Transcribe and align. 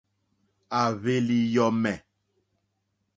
À 0.79 0.81
hwèlì 0.99 1.39
yɔ̀mɛ̀. 1.53 1.95